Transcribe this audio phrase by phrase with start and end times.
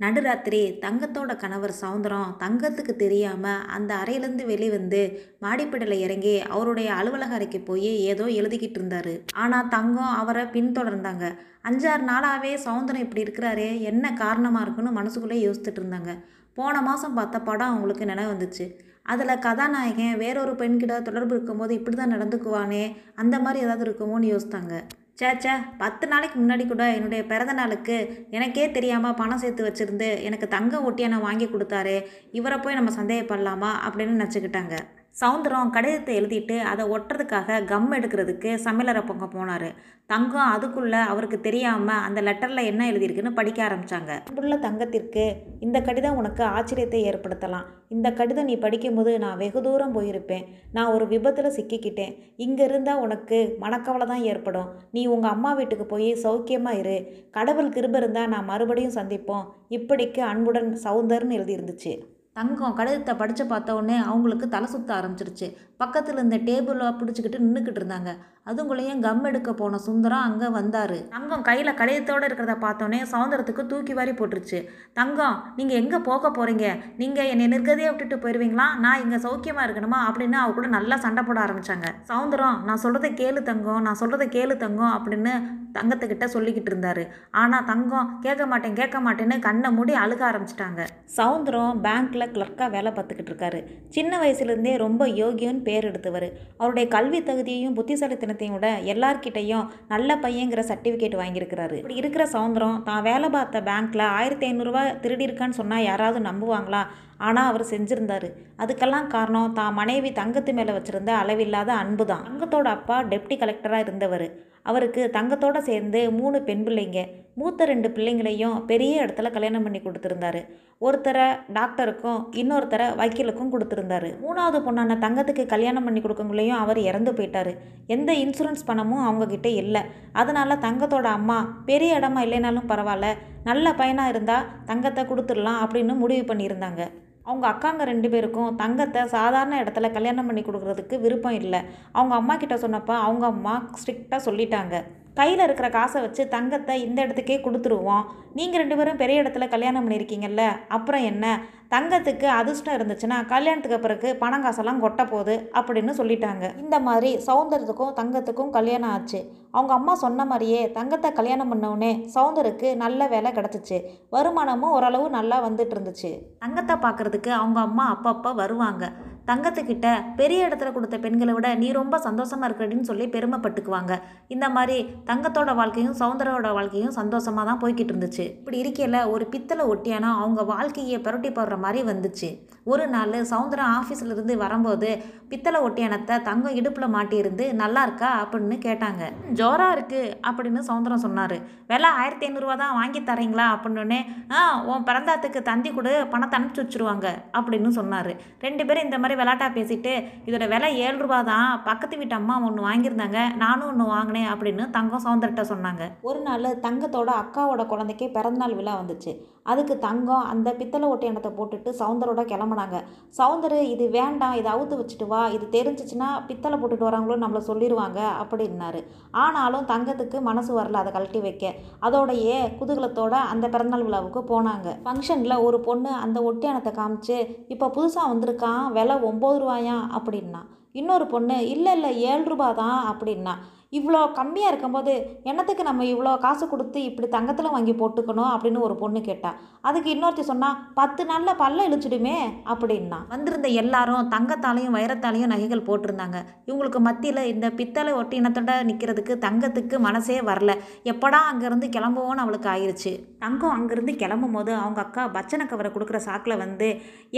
[0.00, 5.00] நடுராத்திரி தங்கத்தோட கணவர் சவுந்தரம் தங்கத்துக்கு தெரியாமல் அந்த அறையிலேருந்து வெளிவந்து
[5.44, 9.12] மாடிப்படியில் இறங்கி அவருடைய அலுவலக அறைக்கு போய் ஏதோ எழுதிக்கிட்டு இருந்தார்.
[9.44, 11.24] ஆனால் தங்கம் அவரை பின்தொடர்ந்தாங்க.
[11.70, 16.14] அஞ்சாறு நாளாகவே சவுந்தரம் இப்படி இருக்கிறாரே என்ன காரணமாக இருக்குன்னு மனசுக்குள்ளே யோசித்துட்டு இருந்தாங்க.
[16.58, 18.66] போன மாதம் பார்த்த படம் அவங்களுக்கு நினைவு வந்துச்சு.
[19.12, 22.84] அதில் கதாநாயகன் வேறொரு பெண்கிட்ட தொடர்பு இருக்கும்போது இப்படி தான் நடந்துக்குவானே
[23.22, 24.74] அந்த மாதிரி ஏதாவது இருக்குமோன்னு யோசித்தாங்க.
[25.18, 27.96] சேச்சே பத்து நாளைக்கு முன்னாடி கூட என்னுடைய பிறந்த நாளுக்கு
[28.30, 31.96] எனக்கே தெரியாமல் பணம் சேர்த்து வச்சுருந்து எனக்கு தங்க ஒட்டியான வாங்கி கொடுத்தாரு
[32.30, 34.76] இவரை போய் நம்ம சந்தேகப்படலாமா அப்படின்னு நினச்சிக்கிட்டாங்க.
[35.14, 39.68] சவுந்தரம் கடிதத்தை எழுதிட்டு அதை ஒட்டுறதுக்காக கம் எடுக்கிறதுக்கு சமையலரை பொங்க போனார்.
[40.12, 45.24] தங்கம் அதுக்குள்ளே அவருக்கு தெரியாமல் அந்த லெட்டரில் என்ன எழுதியிருக்குன்னு படிக்க ஆரம்பித்தாங்க அன்புள்ள தங்கத்திற்கு
[45.66, 47.66] இந்த கடிதம் உனக்கு ஆச்சரியத்தை ஏற்படுத்தலாம்.
[47.94, 50.44] இந்த கடிதம் நீ படிக்கும்போது நான் வெகு தூரம் போயிருப்பேன்.
[50.76, 52.14] நான் ஒரு விபத்தில் சிக்கிக்கிட்டேன்.
[52.46, 54.68] இங்கே இருந்தால் உனக்கு மனக்கவலை தான் ஏற்படும்.
[54.96, 56.98] நீ உங்கள் அம்மா வீட்டுக்கு போய் சௌக்கியமாக இரு.
[57.38, 59.44] கடவுள் கிருப இருந்தால் நான் மறுபடியும் சந்திப்போம்.
[59.78, 61.94] இப்படிக்கு அன்புடன் சவுந்தர்னு எழுதியிருந்துச்சு.
[62.38, 65.46] தங்கம் கடிதத்தை படித்து பார்த்த உடனே அவங்களுக்கு தலை சுற்ற ஆரம்பிச்சிருச்சு.
[65.82, 68.10] பக்கத்தில் இருந்த டேபிளை பிடிச்சிக்கிட்டு நின்றுக்கிட்டு இருந்தாங்க.
[68.50, 70.96] அதுங்களையும் கம் எடுக்க போன சுந்தரம் அங்கே வந்தார்.
[71.14, 74.60] தங்கம் கையில் கடிதத்தோடு இருக்கிறத பார்த்தோன்னே சவுந்தரத்துக்கு தூக்கி வாரி போட்டுருச்சு.
[74.98, 76.66] தங்கம் நீங்கள் எங்கே போக போகிறீங்க
[77.02, 80.00] நீங்கள் என்னை நிற்கதையே விட்டுட்டு போயிடுவீங்களா நான் இங்கே சௌக்கியமாக இருக்கணுமா?
[80.10, 84.56] அப்படின்னு அவ கூட நல்லா சண்டை போட ஆரம்பித்தாங்க சவுந்தரம் நான் சொல்கிறத கேளு தங்கம் நான் சொல்கிறத கேளு
[84.64, 85.34] தங்கம் அப்படின்னு
[85.76, 87.02] தங்கத்துக்கிட்ட சொல்லிக்கிட்டு இருந்தார்.
[87.40, 90.80] ஆனால் தங்கம் கேட்க மாட்டேன் கேட்க மாட்டேன்னு கண்ணை மூடி அழுக ஆரம்பிச்சிட்டாங்க.
[91.18, 93.60] சவுந்தரம் பேங்க்கில் கிளர்க்காக வேலை பார்த்துக்கிட்டு இருக்காரு.
[93.96, 96.28] சின்ன வயசுலேருந்தே ரொம்ப யோகியன்னு பேர் எடுத்தவர்.
[96.60, 101.76] அவருடைய கல்வி தகுதியையும் புத்திசாலித்தனத்தையும் விட எல்லார்கிட்டையும் நல்ல பையங்கிற சர்டிஃபிகேட் வாங்கியிருக்கிறாரு.
[101.80, 106.82] இப்படி இருக்கிற சவுந்தரம் தான் வேலை பார்த்த பேங்க்கில் ஆயிரத்தி ஐநூறுரூவா திருடியிருக்கான்னு சொன்னால் யாராவது நம்புவாங்களா?
[107.28, 108.28] ஆனால் அவர் செஞ்சுருந்தார்.
[108.64, 114.26] அதுக்கெல்லாம் காரணம் தான் மனைவி தங்கத்து மேலே வச்சுருந்த அளவில்லாத அன்பு தான் தங்கத்தோட அப்பா டெப்டி கலெக்டராக இருந்தவர்.
[114.70, 117.00] அவருக்கு தங்கத்தோடு சேர்ந்து மூணு பெண் பிள்ளைங்க.
[117.40, 120.40] மூத்த ரெண்டு பிள்ளைங்களையும் பெரிய இடத்துல கல்யாணம் பண்ணி கொடுத்துருந்தாரு.
[120.86, 124.10] ஒருத்தரை டாக்டருக்கும் இன்னொருத்தரை வக்கீலுக்கும் கொடுத்துருந்தாரு.
[124.24, 127.52] மூணாவது பொண்ணான தங்கத்துக்கு கல்யாணம் பண்ணி கொடுக்கங்களையும் அவர் இறந்து போயிட்டாரு.
[127.86, 129.82] எந்த இன்சூரன்ஸ் பணமும் அவங்கக்கிட்ட இல்லை.
[130.12, 131.38] அதனால் தங்கத்தோட அம்மா
[131.70, 133.08] பெரிய இடமா இல்லைனாலும் பரவாயில்ல.
[133.44, 136.82] நல்ல பையனாக இருந்தால் தங்கத்தை கொடுத்துடலாம் அப்படின்னு முடிவு பண்ணியிருந்தாங்க.
[137.28, 141.60] அவங்க அக்காங்க ரெண்டு பேருக்கும் தங்கத்தை சாதாரண இடத்துல கல்யாணம் பண்ணி கொடுக்குறதுக்கு விருப்பம் இல்லை.
[141.98, 144.76] அவங்க அம்மா கிட்ட சொன்னப்போ அவங்க அம்மா ஸ்ட்ரிக்டாக சொல்லிட்டாங்க.
[145.20, 148.04] கையில் இருக்கிற காசை வச்சு தங்கத்தை இந்த இடத்துக்கே கொடுத்துருவோம்.
[148.38, 150.42] நீங்கள் ரெண்டு பேரும் பெரிய இடத்துல கல்யாணம் பண்ணியிருக்கீங்கல்ல?
[150.76, 151.26] அப்புறம் என்ன?
[151.74, 156.44] தங்கத்துக்கு அதிர்ஷ்டம் இருந்துச்சுன்னா கல்யாணத்துக்கு பிறகு பணம் காசெல்லாம் கொட்ட போகுது அப்படின்னு சொல்லிட்டாங்க.
[156.62, 159.20] இந்த மாதிரி சௌந்தரத்துக்கும் தங்கத்துக்கும் கல்யாணம் ஆச்சு.
[159.56, 163.78] அவங்க அம்மா சொன்ன மாதிரியே தங்கத்தை கல்யாணம் பண்ணவுடனே சௌந்தருக்கு நல்ல வேலை கிடச்சிச்சு.
[164.16, 166.10] வருமானமும் ஓரளவு நல்லா வந்துட்டு இருந்துச்சு.
[166.44, 168.86] தங்கத்தை பார்க்குறதுக்கு அவங்க அம்மா அப்பப்போ வருவாங்க.
[169.30, 169.86] தங்கத்துக்கிட்ட
[170.20, 173.94] பெரிய இடத்துல கொடுத்த பெண்களை விட நீ ரொம்ப சந்தோஷமாக இருக்கிறடின்னு சொல்லி பெருமைப்பட்டுக்குவாங்க.
[174.34, 174.76] இந்த மாதிரி
[175.10, 178.26] தங்கத்தோட வாழ்க்கையும் சௌந்தரோட வாழ்க்கையும் சந்தோஷமாக தான் போய்கிட்டு இருந்துச்சு.
[178.40, 182.30] இப்படி இருக்கையில் ஒரு பித்தளை ஒட்டியானம் அவங்க வாழ்க்கையை புரட்டி போடுற மாதிரி வந்துச்சு.
[182.72, 184.88] ஒரு நாள் சவுந்தரம் ஆஃபீஸில் இருந்து வரும்போது
[185.30, 189.02] பித்தளை ஒட்டியானத்தை தங்கம் இடுப்பில் மாட்டியிருந்து நல்லா இருக்கா அப்படின்னு கேட்டாங்க.
[189.38, 191.36] ஜோராக இருக்குது அப்படின்னு சவுந்தரம் சொன்னார்.
[191.70, 193.98] விலை ஆயிரத்தி ஐநூறுரூவா தான் வாங்கி தரீங்களா அப்படின்னு
[194.36, 194.40] ஆ
[194.70, 197.06] உன் பிறந்தாத்துக்கு தந்தி கொடு பணத்தை அனுப்பிச்சி வச்சுருவாங்க
[197.38, 198.12] அப்படின்னு சொன்னார்.
[198.46, 199.94] ரெண்டு பேரும் இந்த மாதிரி விளாட்டா பேசிட்டு
[200.28, 205.04] இதோட விலை ஏழு ரூபா தான் பக்கத்து வீட்டு அம்மா ஒன்று வாங்கியிருந்தாங்க நானும் ஒன்று வாங்கினேன் அப்படின்னு தங்கம்
[205.06, 205.84] சௌந்தர்கிட்ட சொன்னாங்க.
[206.10, 209.12] ஒரு நாள் தங்கத்தோட அக்காவோட குழந்தைக்கே பிறந்தநாள் விழா வந்துச்சு.
[209.52, 212.78] அதுக்கு தங்கம் அந்த பித்தளை ஒட்டியானத்தை போட்டுட்டு சவுந்தரோட கிளம்புனாங்க.
[213.18, 218.80] சவுந்தர் இது வேண்டாம் இதை அவுத்து வச்சுட்டு வா இது தெரிஞ்சிச்சுன்னா பித்தளை போட்டுட்டு வராங்களோ நம்மளை சொல்லிடுவாங்க அப்படின்னாரு.
[219.24, 221.54] ஆனாலும் தங்கத்துக்கு மனசு வரல அதை கழட்டி வைக்க.
[221.86, 224.68] அதோடையே குதூகலத்தோட அந்த பிறந்தநாள் விழாவுக்கு போனாங்க.
[224.84, 227.16] ஃபங்க்ஷனில் ஒரு பொண்ணு அந்த ஒட்டியானத்தை காமிச்சு
[227.54, 230.42] இப்போ புதுசாக வந்திருக்கான் விலை ஒம்பது ரூபாயா அப்படின்னா.
[230.72, 233.34] இன்னொரு பொண்ணு இல்லை இல்லை ஏழு ரூபா தான் அப்படின்னா.
[233.76, 234.92] இவ்வளோ கம்மியாக இருக்கும்போது
[235.30, 239.30] என்னத்துக்கு நம்ம இவ்வளோ காசு கொடுத்து இப்படி தங்கத்தில் வாங்கி போட்டுக்கணும் அப்படின்னு ஒரு பொண்ணு கேட்டா.
[239.68, 242.14] அதுக்கு இன்னொருத்தி சொன்னால் பத்து நாளில் பல்ல இழிச்சிடுமே
[242.52, 242.98] அப்படின்னா.
[243.12, 246.18] வந்திருந்த எல்லாரும் தங்கத்தாலையும் வைரத்தாலையும் நகைகள் போட்டிருந்தாங்க.
[246.48, 250.54] இவங்களுக்கு மத்தியில் இந்த பித்தளை ஒட்டினத்தோட நிற்கிறதுக்கு தங்கத்துக்கு மனசே வரல.
[250.92, 252.94] எப்படா அங்கேருந்து கிளம்புவோன்னு அவளுக்கு ஆயிடுச்சு
[253.26, 256.70] தங்கம் அங்கேருந்து கிளம்பும் போது அவங்க அக்கா பச்சனை கவரை கொடுக்குற சாக்கில் வந்து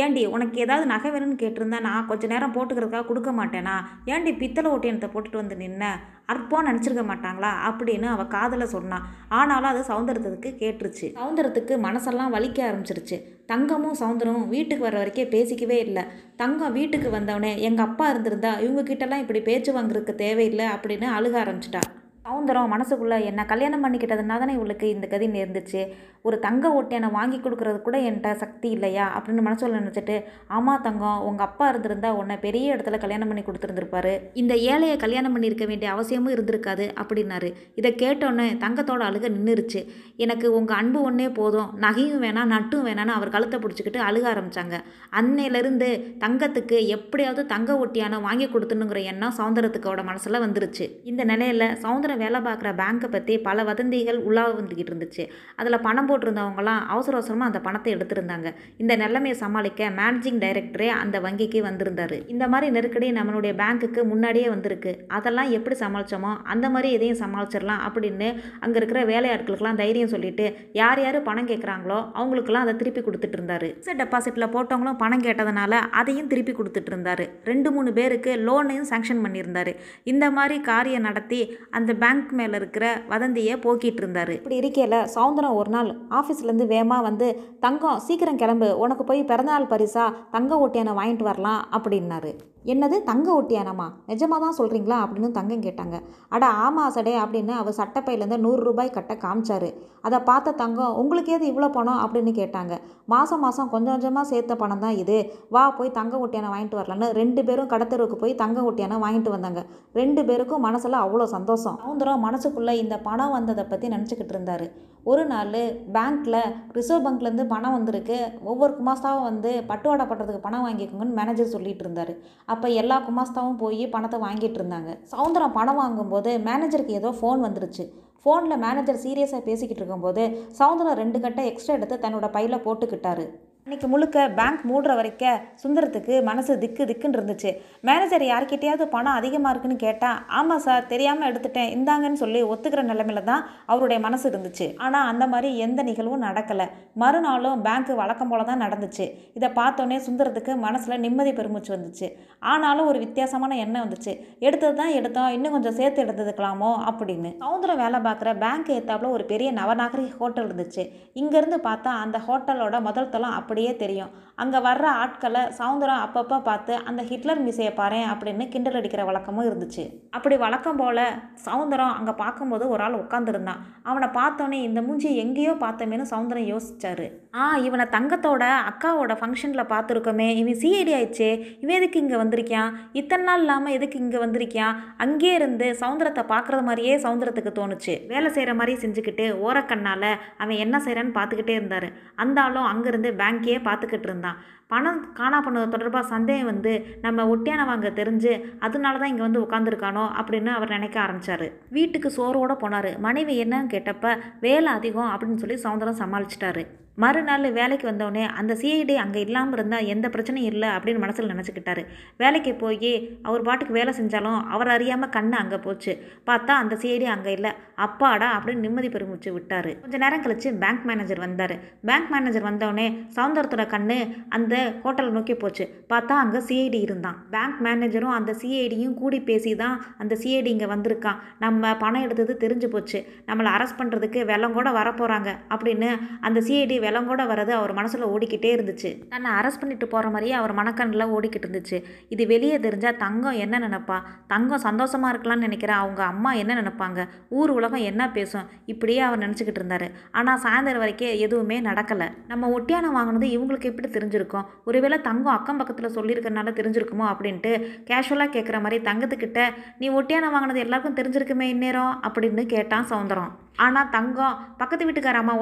[0.03, 3.77] ஏண்டி உனக்கு ஏதாவது நகை வேணும்னு கேட்டிருந்தா நான் கொஞ்சம் நேரம் போட்டுக்கிறதுக்காக கொடுக்க மாட்டேனா?
[4.15, 5.85] ஏண்டி பித்தளை ஒட்டியனத்தை போட்டுட்டு வந்து நின்ன?
[6.33, 9.07] அற்பம் நினச்சிருக்க மாட்டாங்களா அப்படின்னு அவள் காதில் சொன்னான்
[9.39, 11.07] ஆனாலும் அது சவுந்தரத்துக்கு கேட்டுருச்சு.
[11.21, 13.19] சவுந்தரத்துக்கு மனசெல்லாம் வலிக்க ஆரம்பிச்சிருச்சு.
[13.47, 16.05] தங்கமும் சவுந்தரமும் வீட்டுக்கு வர வரைக்கும் பேசிக்கவே இல்லை.
[16.37, 21.83] தங்கம் வீட்டுக்கு வந்தவனே எங்கள் அப்பா இருந்திருந்தா இவங்க கிட்டலாம் இப்படி பேச்சு வாங்குறதுக்கு தேவையில்லை அப்படின்னு அழுக ஆரம்பிச்சிட்டா.
[22.25, 25.83] சவுந்தரம் மனசுக்குள்ளே என்ன கல்யாணம் பண்ணிக்கிட்டதுனால தானே இவளுக்கு இந்த கதி நேர்ந்துச்சு?
[26.23, 29.05] ஒரு தங்க ஓட்டையனை வாங்கி கொடுக்குறது கூட என்கிட்ட சக்தி இல்லையா?
[29.17, 34.13] அப்படின்னு மனசுல நினச்சிட்டு ஆமாம் தங்கம் உங்கள் அப்பா இருந்திருந்தா உன்னை பெரிய இடத்துல கல்யாணம் பண்ணி கொடுத்துருந்துருப்பாரு.
[34.33, 37.51] இந்த ஏழையை கல்யாணம் பண்ணியிருக்க வேண்டிய அவசியமும் இருந்திருக்காது அப்படின்னாரு.
[37.75, 39.83] இதை கேட்டோன்னே தங்கத்தோட அழுக நின்றுருச்சு
[40.17, 44.77] எனக்கு உங்கள் அன்பு ஒன்றே போதும் நகையும் வேணாம் நட்டும் வேணான்னு அவர் கழுத்தை பிடிச்சிக்கிட்டு அழுக ஆரம்பித்தாங்க
[45.13, 50.87] அன்னையிலேருந்து தங்கத்துக்கு எப்படியாவது தங்க ஒட்டியானை வாங்கி கொடுத்துணுங்கிற எண்ணம் சவுந்தரத்துக்கோட மனசில் வந்துருச்சு.
[51.05, 51.67] இந்த நிலையில்
[52.11, 55.25] சௌந்தரம் வேலை பார்க்குற பேங்க்கை பற்றி பல வதந்திகள் உலாவ வந்துக்கிட்டு இருந்துச்சு.
[55.61, 58.49] அதில் பணம் போட்டிருந்தவங்களாம் அவசர அவசரமாக அந்த பணத்தை எடுத்திருந்தாங்க.
[58.83, 62.17] இந்த நிலைமையை சமாளிக்க மேனேஜிங் டைரக்டரே அந்த வங்கிக்கு வந்திருந்தாரு.
[62.35, 64.95] இந்த மாதிரி நெருக்கடி நம்மளுடைய பேங்க்குக்கு முன்னாடியே வந்திருக்கு.
[65.19, 68.31] அதெல்லாம் எப்படி சமாளித்தோமோ அந்த மாதிரி எதையும் சமாளிச்சிடலாம் அப்படின்னு
[68.65, 70.47] அங்கே இருக்கிற வேலையாட்களுக்கெல்லாம் தைரியம் சொல்லிட்டு
[70.81, 73.69] யார் யார் பணம் கேட்குறாங்களோ அவங்களுக்கெல்லாம் அதை திருப்பி கொடுத்துட்டு இருந்தார்.
[73.71, 77.25] ஃபிக்ஸட் டெபாசிட்டில் போட்டவங்களும் பணம் கேட்டதுனால அதையும் திருப்பி கொடுத்துட்டு இருந்தார்.
[77.51, 79.73] ரெண்டு மூணு பேருக்கு லோனையும் சாங்ஷன் பண்ணியிருந்தார்.
[80.13, 81.41] இந்த மாதிரி காரியம் நடத்தி
[81.79, 87.29] அந்த பேங்க் மேலே இருக்கிற வதந்தியை போக்கிட்டு இருந்தார் இப்படி இருக்கையில் சவுந்தரம் ஒரு நாள் ஆஃபீஸ்லேருந்து வேகமாக வந்து
[87.65, 88.69] தங்கம் சீக்கிரம் கிளம்பு.
[88.85, 92.33] உனக்கு போய் பிறந்தநாள் பரிசாக தங்க ஓட்டியானை வாங்கிட்டு வரலாம் அப்படின்னாரு.
[92.65, 95.97] என்னது தங்க ஒட்டியானம்மா நிஜமாக தான் சொல்கிறீங்களா அப்படின்னு தங்கம் கேட்டாங்க.
[96.35, 99.71] அட ஆமா சடே அப்படின்னு அவர் சட்டப்பையிலேருந்து நூறு ரூபாய் கட்ட காமிச்சாரு.
[100.07, 102.01] அதை பார்த்த தங்கம் உங்களுக்கு ஏது இவ்வளோ பணம்?
[102.05, 102.75] அப்படின்னு கேட்டாங்க.
[103.15, 105.19] மாதம் மாதம் கொஞ்சம் கொஞ்சமாக சேர்த்த பணம் தான் இது.
[105.57, 109.63] வா போய் தங்க ஒட்டியானை வாங்கிட்டு வரலான்னு ரெண்டு பேரும் கடத்தெருவுக்கு போய் தங்க ஒட்டியானம் வாங்கிட்டு வந்தாங்க.
[110.01, 111.79] ரெண்டு பேருக்கும் மனசில் அவ்வளோ சந்தோஷம்.
[111.83, 114.67] சவுந்தரம் மனசுக்குள்ளே இந்த பணம் வந்ததை பற்றி நினச்சிக்கிட்டு இருந்தார்.
[115.05, 115.61] ஒரு நாள்
[115.97, 116.39] பேங்க்கில்
[116.77, 118.19] ரிசர்வ் பேங்க்லேருந்து பணம் வந்திருக்கு.
[118.51, 122.13] ஒவ்வொரு குமாஸ்தாவும் வந்து பட்டுவாடா பண்ணுறதுக்கு பணம் வாங்கிக்கோங்கன்னு மேனேஜர் சொல்லிட்டு இருந்தார்.
[122.55, 124.93] அப்போ எல்லா குமாஸ்தாவும் போய் பணத்தை வாங்கிட்டு இருந்தாங்க.
[125.15, 127.87] சவுந்தரம் பணம் வாங்கும்போது மேனேஜருக்கு ஏதோ ஃபோன் வந்துருச்சு.
[128.25, 130.25] ஃபோனில் மேனேஜர் சீரியஸாக பேசிக்கிட்டு இருக்கும்போது
[130.59, 133.27] சவுந்தரம் ரெண்டு கட்டை எக்ஸ்ட்ரா எடுத்து தன்னோட பையில் போட்டுக்கிட்டாரு.
[133.71, 137.51] அன்னைக்கு முழுக்க பேங்க் மூடுற வரைக்கும் சுந்தரத்துக்கு மனசு திக்கு திக்குன்னு இருந்துச்சு.
[137.81, 141.69] மேனேஜர் யார்கிட்டயாவது பணம் அதிகமாக இருக்குன்னு கேட்டால் ஆமாம் சார் தெரியாமல் எடுத்துட்டேன்.
[141.77, 144.67] இந்தாங்கன்னு சொல்லி ஒத்துக்கிற நிலமையில தான் அவருடைய மனசு இருந்துச்சு.
[144.77, 146.67] ஆனால் அந்த மாதிரி எந்த நிகழ்வும் நடக்கலை.
[146.95, 149.07] மறுநாளும் பேங்க்கு வழக்கம் போல தான் நடந்துச்சு.
[149.35, 152.09] இதை பார்த்தோன்னே சுந்தரத்துக்கு மனசில் நிம்மதி பெருமிச்சு வந்துச்சு.
[152.41, 154.15] ஆனாலும் ஒரு வித்தியாசமான எண்ணம் வந்துச்சு.
[154.39, 155.29] எடுத்தது தான் எடுத்தோம்.
[155.29, 156.73] இன்னும் கொஞ்சம் சேர்த்து எடுத்துக்கலாமோ?
[156.91, 157.33] அப்படின்னு.
[157.45, 160.85] சவுந்தரம் வேலை பார்க்குற பேங்க் ஏத்தாப்புல ஒரு பெரிய நவநாகரிக ஹோட்டல் இருந்துச்சு.
[161.15, 164.13] இங்கேருந்து பார்த்தா அந்த ஹோட்டலோட முதல் தளம் அப்படி அப்படியே தெரியும்.
[164.43, 169.85] அங்கே வர்ற ஆட்களை சவுந்தரம் அப்பப்போ பார்த்து அந்த ஹிட்லர் மிசையை பாரு அப்படின்னு கிண்டல் அடிக்கிற வழக்கமும் இருந்துச்சு.
[170.17, 171.01] அப்படி வழக்கம் போல்
[171.47, 177.09] சவுந்தரம் அங்கே பார்க்கும்போது ஒரு ஆள் உட்காந்துருந்தான் அவனை பார்த்தோன்னே இந்த மூஞ்சி எங்கேயோ பார்த்தமேனு சவுந்தரம் யோசிச்சாரு.
[177.41, 180.29] ஆ இவனை தங்கத்தோட அக்காவோட ஃபங்க்ஷனில் பார்த்துருக்கோமே.
[180.41, 181.31] இவன் சிஐடி ஆயிடுச்சே.
[181.63, 182.73] இவன் எதுக்கு இங்கே வந்திருக்கியான்?
[183.01, 184.79] இத்தனை நாள் இல்லாமல் எதுக்கு இங்கே வந்திருக்கியான்?
[185.07, 187.97] அங்கேயே இருந்து சவுந்தரத்தை பார்க்குறது மாதிரியே சவுந்தரத்துக்கு தோணுச்சு.
[188.15, 190.11] வேலை செய்கிற மாதிரி செஞ்சுக்கிட்டு ஓரக்கண்ணால்
[190.43, 191.89] அவன் என்ன செய்கிறான்னு பார்த்துக்கிட்டே இருந்தார்.
[192.25, 194.39] அந்தாலும் அங்கேருந்து பேங்க் பேங்க்கையே பார்த்துக்கிட்டு இருந்தான்.
[194.73, 196.73] பணம் காணா பண்ணது தொடர்பாக சந்தேகம் வந்து
[197.05, 198.33] நம்ம ஒட்டியான வாங்க தெரிஞ்சு
[198.67, 201.47] அதனால தான் இங்கே வந்து உட்காந்துருக்கானோ அப்படின்னு அவர் நினைக்க ஆரம்பித்தார்
[201.77, 202.91] வீட்டுக்கு சோறோடு போனார்.
[203.07, 204.15] மனைவி என்னன்னு கேட்டப்ப
[204.47, 206.65] வேலை அதிகம் அப்படின்னு சொல்லி சவுந்தரம் சமாளிச்சிட்டாரு.
[207.03, 211.83] மறுநாள் வேலைக்கு வந்தோடனே அந்த சிஐடி அங்கே இல்லாமல் இருந்தால் எந்த பிரச்சனையும் இல்லை அப்படின்னு மனசில் நினச்சிக்கிட்டாரு.
[212.23, 212.93] வேலைக்கு போய்
[213.29, 215.93] அவர் பாட்டுக்கு வேலை செஞ்சாலும் அவர் அறியாமல் கண்ணு அங்கே போச்சு.
[216.29, 217.53] பார்த்தா அந்த சிஐடி அங்கே இல்லை.
[217.87, 219.71] அப்பாடா அப்படின்னு நிம்மதி பெருமிச்சு விட்டார்.
[219.83, 221.55] கொஞ்ச நேரம் கழிச்சு பேங்க் மேனேஜர் வந்தார்.
[221.91, 222.87] பேங்க் மேனேஜர் வந்தோடனே
[223.17, 223.99] சவுந்தரத்தோட கண்ணு
[224.39, 224.55] அந்த
[224.85, 225.67] ஹோட்டலை நோக்கி போச்சு.
[225.93, 227.17] பார்த்தா அங்கே சிஐடி இருந்தான்.
[227.37, 231.21] பேங்க் மேனேஜரும் அந்த சிஐடியும் கூடி பேசி தான் அந்த சிஐடி இங்கே வந்திருக்கான்.
[231.47, 233.01] நம்ம பணம் எடுத்தது தெரிஞ்சு போச்சு.
[233.31, 235.91] நம்மளை அரெஸ்ட் பண்ணுறதுக்கு வெள்ளம் கூட வரப்போகிறாங்க அப்படின்னு
[236.29, 238.91] அந்த சிஐடி வெள்ளங்கூட வரது அவர் மனசில் ஓடிக்கிட்டே இருந்துச்சு.
[239.09, 241.77] தன்னை அரெஸ்ட் பண்ணிட்டு போகிற மாதிரியே அவர் மனக்கண்ணில் ஓடிக்கிட்டு இருந்துச்சு.
[242.09, 243.99] இது வெளியே தெரிஞ்சால் தங்கம் என்ன நினைப்பா?
[244.27, 247.01] தங்கம் சந்தோஷமாக இருக்கலாம்னு நினைக்கிற அவங்க அம்மா என்ன நினைப்பாங்க?
[247.29, 248.49] ஊர் உலகம் என்ன பேசும்?
[248.67, 249.87] இப்படியே அவர் நினச்சிக்கிட்டு இருந்தார்.
[250.11, 252.09] ஆனால் சாயந்தரம் வரைக்கும் எதுவுமே நடக்கலை.
[252.27, 254.49] நம்ம ஒட்டியானம் வாங்கினது இவங்களுக்கு எப்படி தெரிஞ்சிருக்கும்?
[254.65, 257.53] ஒருவேளை தங்கம் அக்கம் பக்கத்தில் சொல்லியிருக்கறனால தெரிஞ்சிருக்குமோ அப்படின்ட்டு
[257.91, 259.41] கேஷுவலாக கேட்குற மாதிரி தங்கத்துக்கிட்ட
[259.79, 263.31] நீ ஒட்டியானம் வாங்கினது எல்லாருக்கும் தெரிஞ்சிருக்குமே இந்நேரம் அப்படின்னு கேட்டான் சவுந்தரம்.
[263.57, 265.35] ஆனால் தங்கம் பக்கத்து வீட்டுக்கார அம்மா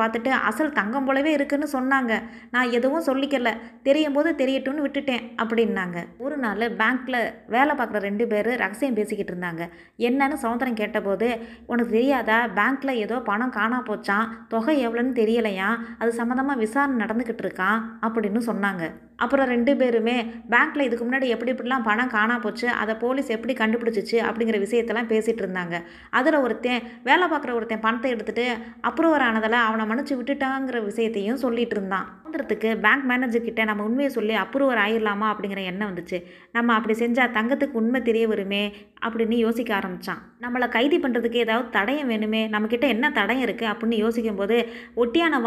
[0.00, 2.12] பார்த்துட்டு அசல் தங்கம் போலவே இருக்குன்னு சொன்னாங்க.
[2.50, 3.50] நான் எதுவும் சொல்லிக்கல.
[3.82, 5.98] தெரியும் போது தெரியட்டும்னு விட்டுட்டேன் அப்படின்னாங்க.
[6.18, 7.20] ஒரு நாள் பேங்க்கில்
[7.54, 9.62] வேலை பார்க்குற ரெண்டு பேர் ரகசியம் பேசிக்கிட்டு இருந்தாங்க.
[10.08, 11.28] என்னன்னு சௌந்தரம் கேட்டபோது
[11.66, 12.38] உனக்கு தெரியாதா?
[12.58, 18.84] பேங்க்கில் ஏதோ பணம் காணா போச்சான் தொகை எவ்வளோன்னு தெரியலையா அது சம்மந்தமாக விசாரணை நடந்துக்கிட்டு இருக்கான் அப்படின்னு சொன்னாங்க.
[19.22, 20.16] அப்புறம் ரெண்டு பேருமே
[20.52, 25.44] பேங்க்கில் இதுக்கு முன்னாடி எப்படி இப்படிலாம் பணம் காணா போச்சு அதை போலீஸ் எப்படி கண்டுபிடிச்சிச்சு அப்படிங்கிற விஷயத்தெல்லாம் பேசிகிட்டு
[25.44, 25.76] இருந்தாங்க.
[26.20, 28.46] அதில் ஒருத்தன் வேலை பார்க்குற ஒருத்தன் பணத்தை எடுத்துகிட்டு
[28.90, 32.08] அப்ரூவர் ஆனதில் அவனை மன்னிச்சு விட்டுட்டாங்கிற விஷயத்தையும் சொல்லிகிட்டு இருந்தான்.
[32.32, 36.18] சவுந்தரத்துக்கு பேங்க் மேனேஜர் கிட்ட நம்ம உண்மையை சொல்லி அப்ரூவர் ஆயிடலாமா அப்படிங்கிற எண்ணம் வந்துச்சு.
[36.56, 38.60] நம்ம அப்படி செஞ்சால் தங்கத்துக்கு உண்மை தெரிய வருமே
[39.06, 44.38] அப்படின்னு யோசிக்க ஆரம்பித்தான் நம்மளை கைது பண்ணுறதுக்கு ஏதாவது தடயம் வேணுமே நம்மக்கிட்ட என்ன தடயம் இருக்குது அப்படின்னு யோசிக்கும்
[44.40, 44.56] போது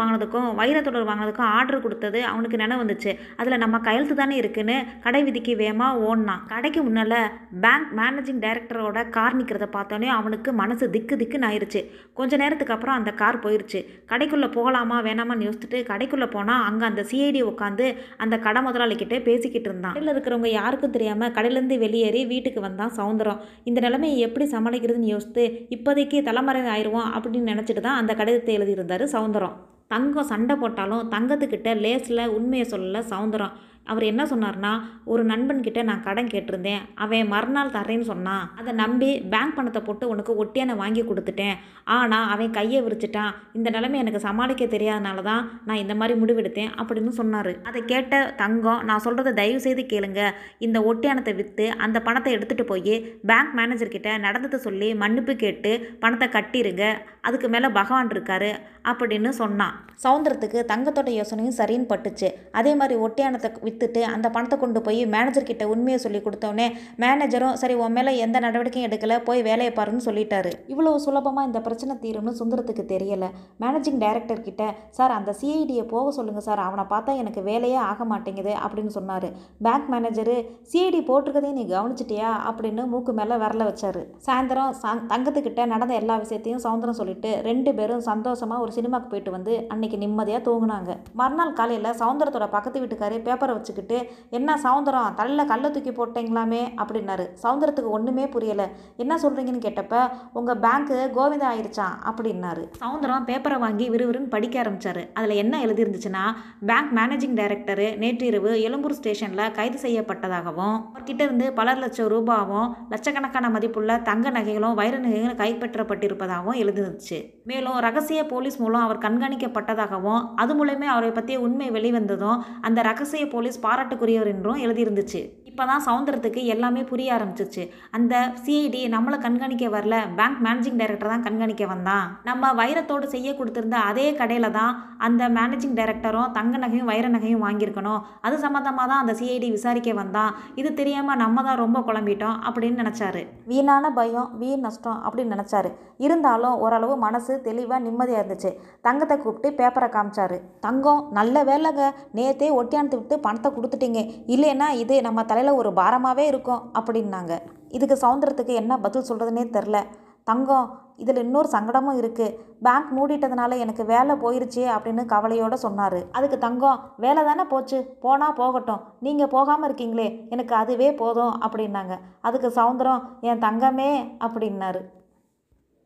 [0.00, 3.12] வாங்கினதுக்கும் வைரத்தொடர் வாங்கினதுக்கும் ஆர்டர் கொடுத்தது அவனுக்கு நினைவு வந்துச்சு.
[3.40, 4.76] அதில் நம்ம கையெழுத்து தானே இருக்குன்னு
[5.06, 6.44] கடை விதிக்கு வேகமாக ஓடினான்.
[6.52, 7.18] கடைக்கு முன்னால்
[7.64, 11.82] பேங்க் மேனேஜிங் டைரக்டரோட கார் நிற்கிறத பார்த்தோன்னே அவனுக்கு மனசு திக்கு திக்குன்னு ஆயிடுச்சு
[12.20, 17.40] கொஞ்ச நேரத்துக்கு அப்புறம் அந்த கார் போயிடுச்சு கடைக்குள்ளே போகலாமா வேணாமான்னு யோசிச்சுட்டு கடைக்குள்ளே போனால் அங்கே அந்த சிஐடி
[17.50, 17.84] உட்காந்து
[18.22, 19.94] அந்த கடை முதலாளிக்கிட்ட பேசிக்கிட்டு இருந்தான்.
[19.94, 23.40] கடையில் இருக்கிறவங்க யாருக்கும் தெரியாமல் கடையிலேருந்து வெளியேறி வீட்டுக்கு வந்தான் சவுந்தரம்.
[23.68, 25.44] இந்த நிலைமையை எப்படி சமாளிக்கிறதுன்னு யோசித்து
[25.76, 29.56] இப்போதைக்கு தலைமறை ஆயிடுவோம் அப்படின்னு நினச்சிட்டு தான் அந்த கடிதத்தை எழுதியிருந்தார் சவுந்தரம்.
[29.94, 33.54] தங்கம் சண்டை போட்டாலும் தங்கத்துக்கிட்ட லேஸில் உண்மையை சொல்லல சவுந்தரம்.
[33.90, 34.72] அவர் என்ன சொன்னார்னா
[35.12, 36.82] ஒரு நண்பன்கிட்ட நான் கடன் கேட்டிருந்தேன்.
[37.04, 41.56] அவன் மறுநாள் தரேன்னு சொன்னான் அதை நம்பி பேங்க் பணத்தை போட்டு உனக்கு ஒட்டியான வாங்கி கொடுத்துட்டேன்.
[41.96, 43.32] ஆனால் அவன் கையை விரிச்சிட்டான்.
[43.58, 47.52] இந்த நிலைமை எனக்கு சமாளிக்க தெரியாதனால தான் நான் இந்த மாதிரி முடிவெடுத்தேன் அப்படின்னு சொன்னார்.
[47.70, 50.22] அதை கேட்ட தங்கம் நான் சொல்கிறத தயவு செய்து கேளுங்க.
[50.66, 52.94] இந்த ஒட்டியானத்தை விற்று அந்த பணத்தை எடுத்துகிட்டு போய்
[53.30, 55.72] பேங்க் மேனேஜர்கிட்ட நடந்ததை சொல்லி மன்னிப்பு கேட்டு
[56.04, 56.84] பணத்தை கட்டிடுங்க
[57.26, 58.52] அதுக்கு மேலே பகவான் இருக்காரு
[58.84, 59.84] அப்படின்னு சொன்னான்.
[60.02, 62.32] சவுந்தரத்துக்கு தங்கத்தோட யோசனையும் சரின்னு பட்டுச்சு.
[62.52, 67.92] அதே மாதிரி ஒட்டியானத்தை விற்றுட்டு அந்த பணத்தை கொண்டு போய் மேனேஜர்கிட்ட உண்மையை சொல்லி கொடுத்தோடனே மேனேஜரும் சரி உன்
[67.92, 70.52] மேலே எந்த நடவடிக்கையும் எடுக்கலை போய் வேலையை பாருன்னு சொல்லிட்டாரு.
[70.68, 73.30] இவ்வளோ சுலபமாக இந்த பிரச்சனை தீரும்னு சுந்தரத்துக்கு தெரியலை.
[73.60, 76.58] மேனேஜிங் டைரக்டர் கிட்ட சார் அந்த சிஐடியை போக சொல்லுங்கள் சார்.
[76.58, 79.28] அவனை பார்த்தா எனக்கு வேலையே ஆக மாட்டேங்குது அப்படின்னு சொன்னார்.
[79.62, 82.28] பேங்க் மேனேஜரு சிஐடி போட்டிருக்கதையும் நீ கவனிச்சிட்டியா?
[82.50, 84.06] அப்படின்னு மூக்கு மேலே விரல வச்சார்.
[84.26, 87.14] சாயந்தரம் சா- தங்கத்துக்கிட்ட நடந்த எல்லா விஷயத்தையும் சவுந்தரம் சொல்லிட்டு
[87.48, 90.90] ரெண்டு பேரும் சந்தோஷமாக ஒரு சினிமாக்கு போயிட்டு வந்து அன்னைக்கு நிம்மதியாக தூங்கினாங்க.
[91.20, 93.98] மறுநாள் காலையில் சவுந்தரத்தோட பக்கத்து வீட்டுக்காரே பேப்பரை வச்சுக்கிட்டு
[94.38, 96.62] என்ன சவுந்தரம் தலையில் கல்லை தூக்கி போட்டீங்களாமே?
[96.82, 97.26] அப்படின்னாரு.
[97.44, 98.66] சவுந்தரத்துக்கு ஒன்றுமே புரியலை.
[98.96, 102.64] என்ன சொல்கிறீங்கன்னு கேட்டப்ப உங்கள் பேங்க்கு கோவிந்தா ஆயிடுச்சான் அப்படின்னாரு.
[102.82, 106.24] சவுந்தரம் பேப்பரை வாங்கி விறுவிறுன்னு படிக்க ஆரம்பித்தார் அதில் என்ன எழுதிருந்துச்சுன்னா
[106.70, 113.98] பேங்க் மேனேஜிங் டைரக்டர் நேற்றிரவு எழும்பூர் ஸ்டேஷனில் கைது செய்யப்பட்டதாகவும் அவர்கிட்ட இருந்து பல லட்சம் ரூபாவும் லட்சக்கணக்கான மதிப்புள்ள
[114.02, 120.86] தங்க நகைகளும் வைர நகைகளும் கைப்பற்றப்பட்டிருப்பதாகவும் எழுதிருந்துச்சு হচ্ছে மேலும் ரகசிய போலீஸ் மூலம் அவர் கண்காணிக்கப்பட்டதாகவும் அது மூலயமே
[120.92, 122.38] அவரை பற்றிய உண்மை வெளிவந்ததும்
[122.68, 125.20] அந்த ரகசிய போலீஸ் பாராட்டுக்குரியவர் என்றும் எழுதியிருந்துச்சு.
[125.50, 127.62] இப்போ தான் சவுந்தரத்துக்கு எல்லாமே புரிய ஆரம்பிச்சிச்சு
[127.96, 132.06] அந்த சிஐடி நம்மளை கண்காணிக்க வரல பேங்க் மேனேஜிங் டைரக்டர் தான் கண்காணிக்க வந்தான்.
[132.28, 134.74] நம்ம வைரத்தோடு செய்ய கொடுத்துருந்த அதே கடையில் தான்
[135.06, 138.02] அந்த மேனேஜிங் டைரக்டரும் தங்க நகையும் வைர நகையும் வாங்கியிருக்கணும்.
[138.26, 140.34] அது சம்மந்தமாக தான் அந்த சிஐடி விசாரிக்க வந்தான்.
[140.62, 143.22] இது தெரியாமல் நம்ம தான் ரொம்ப குழம்பிட்டோம் அப்படின்னு நினச்சாரு.
[143.52, 145.72] வீணான பயம் வீண் நஷ்டம் அப்படின்னு நினச்சாரு.
[146.06, 148.50] இருந்தாலும் ஓரளவு மனசு தெளிவாக நிம்மதியாக இருந்துச்சு.
[148.80, 150.40] தங்கத்தை கூப்பிட்டு பேப்பரை காமிச்சாரு.
[150.60, 151.84] தங்கம் நல்ல வேலைங்க.
[152.14, 154.02] நேத்தே ஒட்டியானத்து விட்டு பணத்தை கொடுத்துட்டீங்க.
[154.34, 157.34] இல்லைன்னா இது நம்ம தலையில் ஒரு பாரமாகவே இருக்கும் அப்படின்னாங்க.
[157.68, 159.78] இதுக்கு சவுந்தரத்துக்கு என்ன பதில் சொல்கிறதுனே தெரில
[160.24, 165.98] தங்கம் இதில் இன்னொரு சங்கடமும் இருக்குது பேங்க் மூடிட்டதுனால எனக்கு வேலை போயிருச்சு அப்படின்னு கவலையோடு சொன்னார்.
[166.12, 167.78] அதுக்கு தங்கம் வேலை தானே போச்சு.
[168.00, 168.84] போனால் போகட்டும்.
[169.00, 170.28] நீங்கள் போகாமல் இருக்கீங்களே.
[170.30, 171.96] எனக்கு அதுவே போதும் அப்படின்னாங்க.
[172.20, 173.90] அதுக்கு சவுந்தரம் என் தங்கமே
[174.26, 174.82] அப்படின்னாரு.